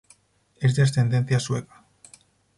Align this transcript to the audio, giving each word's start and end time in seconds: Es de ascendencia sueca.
Es 0.59 0.75
de 0.75 0.81
ascendencia 0.81 1.39
sueca. 1.39 1.85